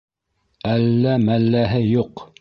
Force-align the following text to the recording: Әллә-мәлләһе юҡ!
Әллә-мәлләһе 0.71 1.85
юҡ! 1.89 2.29